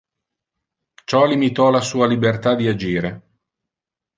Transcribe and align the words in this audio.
Ciò 1.05 1.27
limitò 1.27 1.69
la 1.69 1.79
sua 1.79 2.07
libertà 2.07 2.55
di 2.55 2.67
agire. 2.67 3.21